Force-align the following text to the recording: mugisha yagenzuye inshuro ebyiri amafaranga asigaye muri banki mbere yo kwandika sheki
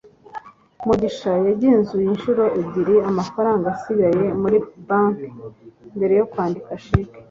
mugisha 0.85 1.31
yagenzuye 1.47 2.05
inshuro 2.09 2.43
ebyiri 2.61 2.95
amafaranga 3.09 3.65
asigaye 3.75 4.23
muri 4.41 4.57
banki 4.87 5.27
mbere 5.95 6.13
yo 6.19 6.25
kwandika 6.31 6.69
sheki 6.85 7.19